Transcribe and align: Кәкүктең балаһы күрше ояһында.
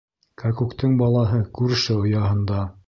Кәкүктең 0.43 0.95
балаһы 1.03 1.43
күрше 1.59 2.03
ояһында. 2.05 2.69